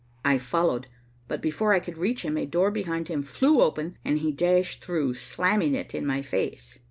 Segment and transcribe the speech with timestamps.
[0.25, 0.87] I followed,
[1.27, 4.83] but before I could reach him, a door behind him flew open and he dashed
[4.83, 6.79] through, slamming it in my face.